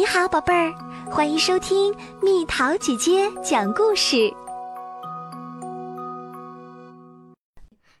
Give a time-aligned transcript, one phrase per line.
[0.00, 0.72] 你好，宝贝儿，
[1.10, 4.32] 欢迎收听蜜桃姐姐讲故事。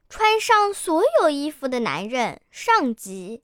[0.08, 3.42] 穿上所有衣服的男人上集。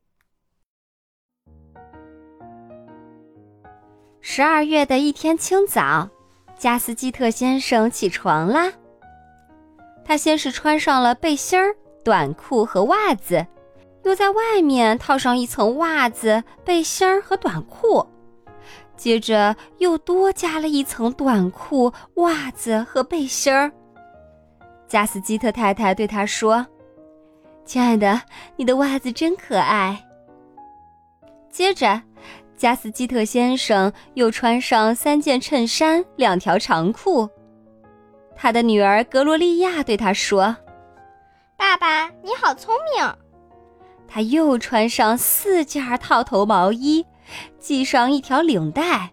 [4.22, 6.08] 十二月的一天清早，
[6.58, 8.72] 加斯基特先生起床啦。
[10.02, 13.46] 他先是穿上了背心儿、短裤和袜子，
[14.04, 18.08] 又在外面套上一层袜子、背心儿和短裤。
[18.96, 23.70] 接着又多加了一层短裤、袜子和背心儿。
[24.88, 26.66] 加斯基特太太对他说
[27.64, 28.22] ：“亲爱的，
[28.56, 30.02] 你的袜子真可爱。”
[31.50, 32.00] 接着，
[32.56, 37.28] 加斯基特先生又穿上三件衬衫、两条长裤。
[38.34, 40.56] 他的女儿格罗利亚对他说
[41.56, 43.14] ：“爸爸，你好聪明。”
[44.08, 47.04] 他又穿上四件套头毛衣。
[47.58, 49.12] 系上一条领带。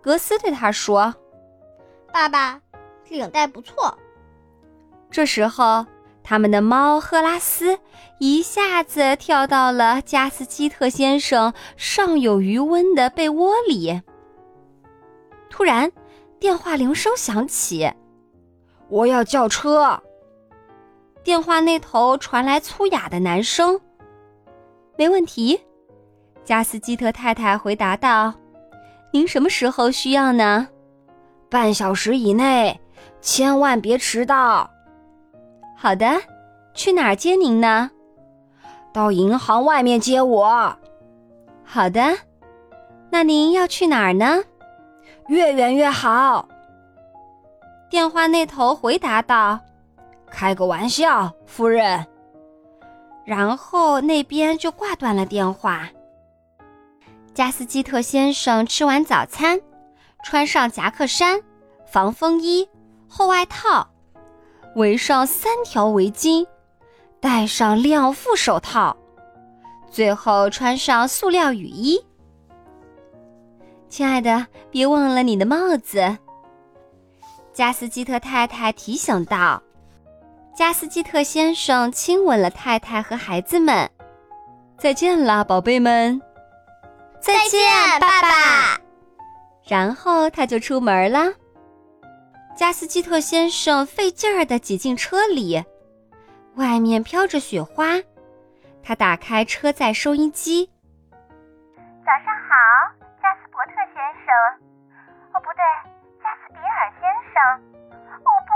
[0.00, 1.14] 格斯对他说
[2.12, 2.60] ：“爸爸，
[3.08, 3.96] 领带不错。”
[5.10, 5.86] 这时候，
[6.22, 7.78] 他们的猫赫拉斯
[8.18, 14.02] 一下子跳到了加斯基特先生尚有余温的被窝里。
[15.48, 15.90] 突然，
[16.38, 17.90] 电话铃声响起
[18.90, 20.02] ，“我要叫车。”
[21.22, 23.80] 电话那头传来粗哑的男声
[24.98, 25.58] ：“没问题。”
[26.44, 28.32] 加斯基特太太回答道
[29.10, 30.68] ：“您什么时候需要呢？
[31.48, 32.78] 半小时以内，
[33.20, 34.70] 千万别迟到。
[35.76, 36.20] ”“好的，
[36.74, 37.90] 去哪儿接您呢
[38.92, 40.76] ？”“到银行外面接我。
[41.64, 42.00] ”“好的，
[43.10, 44.42] 那您要去哪儿呢
[45.28, 46.46] ？”“越远越好。”
[47.88, 49.58] 电话那头回答道
[50.30, 52.04] ：“开个玩笑，夫人。”
[53.24, 55.88] 然后那边就挂断了电话。
[57.34, 59.60] 加斯基特先生吃完早餐，
[60.22, 61.40] 穿上夹克衫、
[61.84, 62.68] 防风衣、
[63.08, 63.88] 厚外套，
[64.76, 66.46] 围上三条围巾，
[67.18, 68.96] 戴上两副手套，
[69.90, 72.00] 最后穿上塑料雨衣。
[73.88, 76.16] 亲爱的，别忘了你的帽子。
[77.52, 79.60] 加斯基特太太提醒道。
[80.56, 83.90] 加斯基特先生亲吻了太太和孩子们。
[84.78, 86.20] 再见啦，宝贝们。
[87.24, 87.60] 再见，
[88.00, 88.78] 爸爸。
[89.66, 91.32] 然后他就出门了。
[92.54, 95.64] 加斯基特先生费劲儿地挤进车里，
[96.56, 97.86] 外面飘着雪花。
[98.82, 100.70] 他打开车载收音机。
[102.04, 102.52] 早上好，
[103.22, 104.28] 加斯伯特先生。
[105.32, 105.64] 哦，不对，
[106.22, 107.40] 加斯比尔先生。
[108.22, 108.52] 哦不，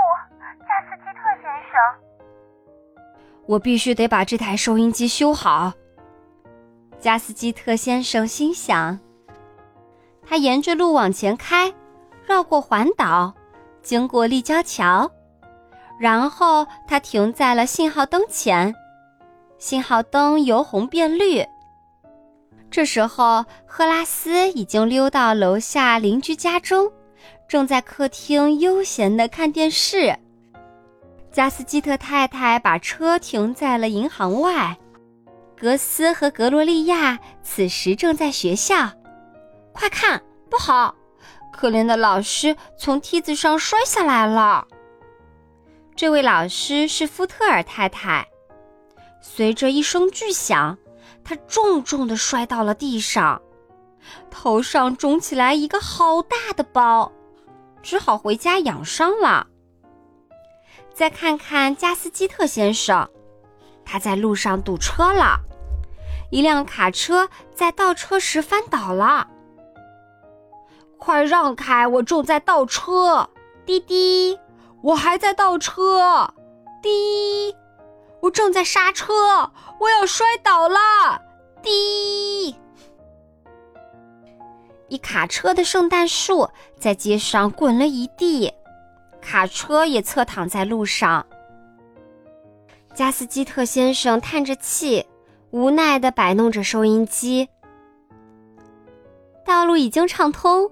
[0.67, 1.73] 加斯基特先生。
[3.47, 5.73] 我必须得把这台收音机修好。
[6.99, 8.99] 加斯基特先生心想
[10.27, 11.73] ：“他沿着路往前开，
[12.25, 13.33] 绕过环岛，
[13.81, 15.09] 经过立交桥，
[15.97, 18.75] 然后他停在了信号灯前。
[19.57, 21.45] 信号灯由红变绿。
[22.69, 26.91] 这时候，赫拉斯已经溜到楼下邻居家中，
[27.47, 30.13] 正在客厅悠闲地看电视。
[31.31, 34.77] 加斯基特太太把车停在了银行外。”
[35.59, 38.89] 格斯和格罗利亚此时正在学校，
[39.73, 40.95] 快看，不好！
[41.51, 44.65] 可怜的老师从梯子上摔下来了。
[45.97, 48.25] 这位老师是福特尔太太。
[49.21, 50.77] 随着一声巨响，
[51.25, 53.41] 她重重地摔到了地上，
[54.31, 57.11] 头上肿起来一个好大的包，
[57.83, 59.47] 只好回家养伤了。
[60.93, 63.09] 再看看加斯基特先生，
[63.83, 65.37] 他在路上堵车了。
[66.29, 69.27] 一辆卡车在倒车时翻倒了，
[70.97, 71.87] 快让开！
[71.87, 73.29] 我正在倒车。
[73.65, 74.39] 滴滴，
[74.81, 76.33] 我还在倒车。
[76.81, 77.55] 滴，
[78.21, 80.79] 我正在刹车，我要摔倒了。
[81.61, 82.55] 滴，
[84.87, 86.49] 一卡车的圣诞树
[86.79, 88.53] 在街上滚了一地，
[89.21, 91.25] 卡车也侧躺在路上。
[92.93, 95.05] 加斯基特先生叹着气。
[95.51, 97.47] 无奈地摆弄着收音机。
[99.45, 100.69] 道路已经畅通，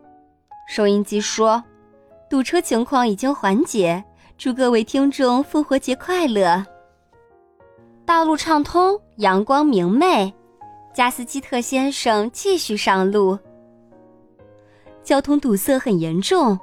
[0.68, 1.64] 收音机说
[2.30, 4.04] ：“堵车情况已经缓解，
[4.38, 6.64] 祝各位听众复活节快乐。”
[8.06, 10.32] 道路畅通，阳光明媚，
[10.94, 13.38] 加斯基特先生继续上路。
[15.04, 16.60] 交通堵塞很严重，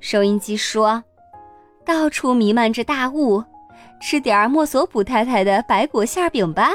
[0.00, 1.04] 收音机说
[1.86, 3.44] ：“到处弥漫着大雾，
[4.00, 6.72] 吃点儿莫索普太太的白果馅饼吧。”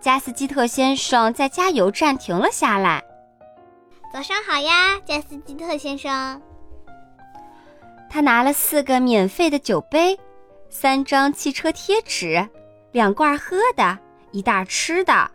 [0.00, 3.04] 加斯基特先生在加油站停了下来。
[4.12, 6.40] 早上好呀，加斯基特先生。
[8.08, 10.18] 他拿了四个免费的酒杯，
[10.70, 12.48] 三张汽车贴纸，
[12.92, 13.98] 两罐喝的，
[14.32, 15.30] 一袋吃的，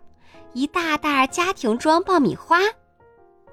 [0.52, 2.58] 一大袋家庭装爆米花，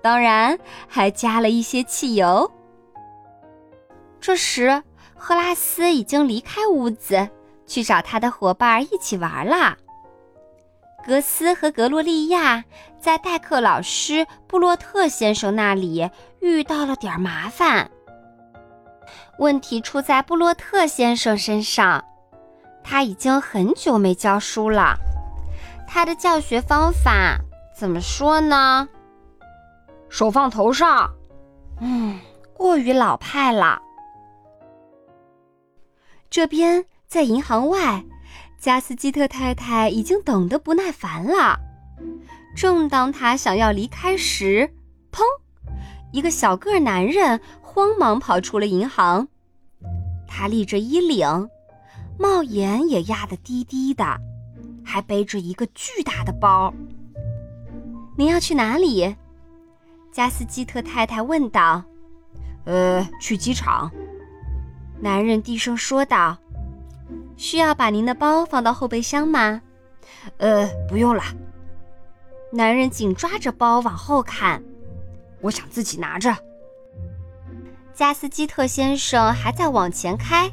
[0.01, 0.57] 当然
[0.87, 2.51] 还加了一些汽油。
[4.19, 4.81] 这时，
[5.15, 7.29] 赫拉斯已经离开屋子，
[7.67, 9.77] 去找他的伙伴一起玩了。
[11.05, 12.63] 格斯和格洛利亚
[12.99, 16.09] 在代课老师布洛特先生那里
[16.39, 17.91] 遇到了点麻烦。
[19.37, 22.03] 问题出在布洛特先生身上，
[22.83, 24.95] 他已经很久没教书了。
[25.87, 27.37] 他的教学方法
[27.75, 28.87] 怎么说呢？
[30.07, 31.11] 手放头上，
[31.81, 32.17] 嗯，
[32.53, 33.81] 过于老派了。
[36.29, 38.03] 这边在银行外。
[38.63, 41.59] 加斯基特太太已经等得不耐烦了。
[42.55, 44.73] 正当她想要离开时，
[45.11, 45.21] 砰！
[46.13, 49.27] 一个小个男人慌忙跑出了银行。
[50.29, 51.49] 他立着衣领，
[52.17, 54.17] 帽檐也压得低低的，
[54.81, 56.73] 还背着一个巨大的包。
[58.17, 59.13] 您要去哪里？
[60.09, 61.83] 加斯基特太太问道。
[62.63, 63.91] “呃，去机场。”
[65.01, 66.37] 男人低声说道。
[67.37, 69.61] 需要把您的包放到后备箱吗？
[70.37, 71.23] 呃，不用了。
[72.51, 74.63] 男人紧抓着包往后看，
[75.41, 76.35] 我想自己拿着。
[77.93, 80.51] 加斯基特先生还在往前开，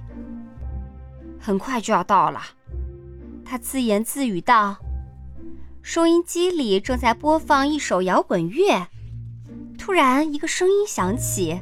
[1.38, 2.40] 很快就要到了。
[3.44, 4.76] 他自言自语道。
[5.82, 8.86] 收音机里正在播放一首摇滚乐，
[9.78, 11.58] 突然一个声音响起：“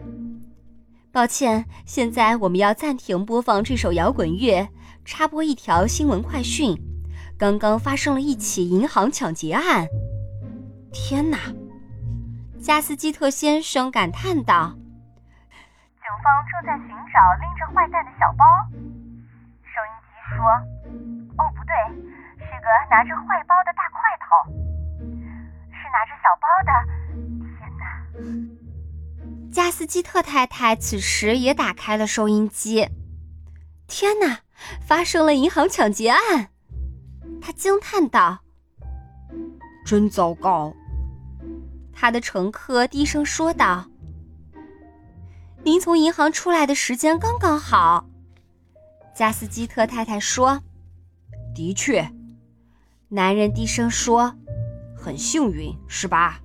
[1.18, 4.68] 抱歉，现在我们要暂停播放这首摇滚乐。”
[5.04, 6.78] 插播一条新闻快讯：
[7.36, 9.88] 刚刚发生了一起银行抢劫案。
[10.92, 11.38] 天哪！
[12.62, 14.78] 加斯基特先生感叹道
[15.98, 18.44] ：“警方正在寻找拎着坏蛋的小包。”
[19.66, 20.46] 收音机说
[21.36, 21.74] ：“哦，不对，
[22.38, 24.54] 是个拿着坏包的大块头，
[25.72, 26.70] 是拿着小包的。”
[27.58, 27.82] 天哪！
[29.52, 32.88] 加斯基特太太此时也打开了收音机。
[33.86, 34.40] 天哪！
[34.84, 36.50] 发生了银行抢劫案，
[37.40, 38.40] 他惊叹道
[39.86, 40.74] ：“真糟糕。”
[41.94, 43.86] 他的乘客低声说道
[45.62, 48.08] ：“您从银行出来的时间刚刚好。”
[49.14, 50.60] 加斯基特太太说
[51.54, 52.10] ：“的确。”
[53.08, 54.34] 男人低声说
[54.98, 56.40] ：“很幸运，是吧？”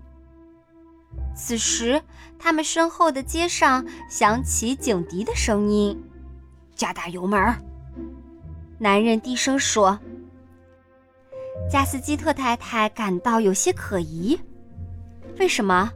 [1.36, 2.04] 此时，
[2.44, 5.98] 他们身后的街上响起警笛的声音，
[6.76, 7.40] 加大油门。
[8.78, 9.98] 男人低声说
[11.72, 14.38] ：“加斯基特太太感到有些可疑，
[15.40, 15.90] 为什么？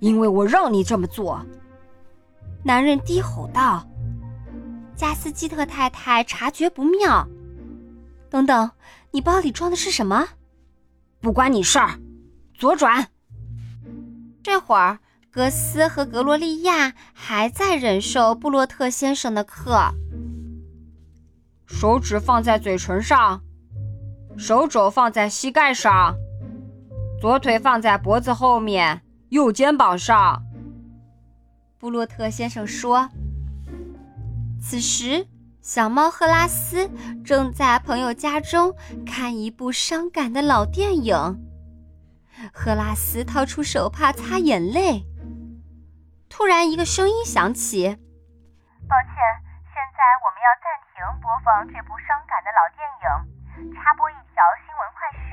[0.00, 1.42] 因为我让你这么做。”
[2.62, 3.82] 男人低吼道。
[4.94, 7.26] 加斯基特太太察觉不妙
[8.28, 8.70] ，“等等，
[9.10, 10.28] 你包里装的是什么？
[11.18, 11.98] 不关你事儿，
[12.52, 13.08] 左转。”
[14.44, 14.98] 这会儿，
[15.32, 19.94] 格斯和格罗利亚还在忍受布洛特先生的课。
[21.66, 23.40] 手指放在嘴唇上，
[24.36, 26.16] 手肘放在膝盖上，
[27.20, 30.42] 左腿放在脖子后面，右肩膀上。
[31.78, 33.08] 布洛特先生说。
[34.60, 35.28] 此时，
[35.62, 36.90] 小猫赫拉斯
[37.24, 38.74] 正在朋友家中
[39.06, 41.14] 看一部伤感的老电影。
[42.52, 45.06] 赫拉斯掏出手帕擦眼泪。
[46.30, 47.84] 突然，一个声音响起
[48.88, 49.12] ：“抱歉，
[49.66, 55.28] 现在我们要暂停。”播放这部伤感的老电影，插播一条新闻快讯：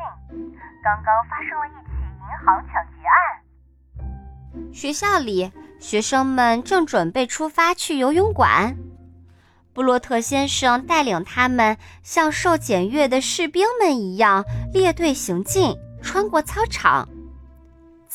[0.83, 4.73] 刚刚发生了一起银行抢劫案。
[4.73, 8.75] 学校里，学生们正准备出发去游泳馆。
[9.73, 17.07] 布洛特先生带领他们像受检阅的士兵们一样列队行进，穿过操场。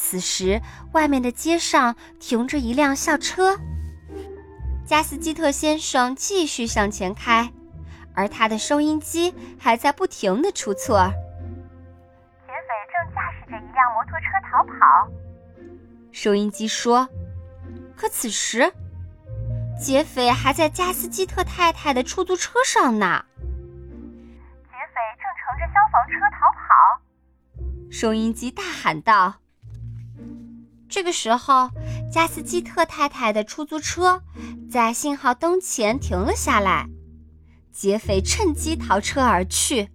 [0.05, 0.61] 此时，
[0.93, 3.57] 外面的街上停着一辆校车。
[4.85, 7.53] 加斯基特先生继续向前开，
[8.13, 11.09] 而他的收音机还在不停的出错。
[12.47, 15.09] 劫匪正驾驶着一辆摩托车逃跑，
[16.11, 17.09] 收音机说。
[17.97, 18.73] 可此时，
[19.81, 23.25] 劫匪还在加斯基特太太的出租车上呢。
[23.39, 27.01] 劫匪正乘着消防车逃跑，
[27.89, 29.37] 收音机大喊道。
[30.93, 31.71] 这个时候，
[32.13, 34.23] 加斯基特太太的出租车
[34.71, 36.87] 在信号灯前停了下来，
[37.73, 39.77] 劫匪趁机逃车而去。
[39.77, 39.91] 劫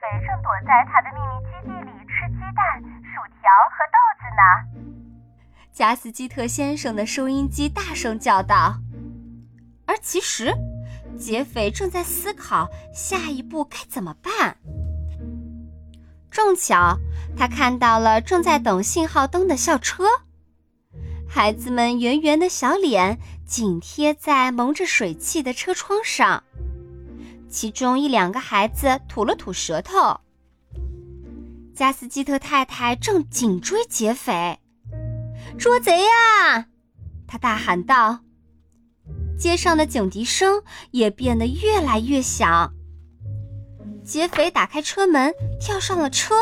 [0.00, 4.42] 匪正躲在他的秘密基地里吃鸡蛋、薯条和豆子呢。
[5.70, 8.76] 加斯基特先生的收音机大声叫道，
[9.86, 10.54] 而其实，
[11.18, 14.56] 劫匪正在思考下一步该怎么办。
[16.30, 16.98] 正巧，
[17.36, 20.04] 他看到了正在等信号灯的校车，
[21.28, 26.42] 孩子们圆圆的小脸紧贴在蒙着水汽的车窗上，
[27.48, 30.20] 其中一两个孩子吐了吐舌头。
[31.74, 34.58] 加斯基特太太正紧追劫匪。
[35.58, 36.66] 捉贼呀！
[37.26, 38.20] 他大喊道。
[39.38, 42.72] 街上的警笛声也变得越来越响。
[44.10, 46.34] 劫匪打开车门，跳上了车。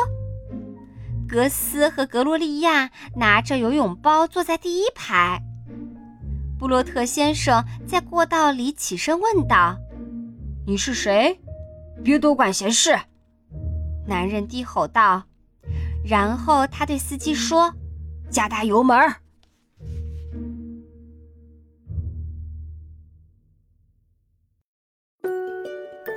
[1.29, 5.43] 格斯和格洛利亚拿着游泳包坐在第一排。
[6.59, 9.77] 布洛特先生在过道里起身问道
[10.67, 11.39] ：“你是谁？
[12.03, 12.99] 别多管闲事。”
[14.09, 15.25] 男人低吼道，
[16.03, 17.75] 然后他对司机说。
[18.31, 18.97] 加大油门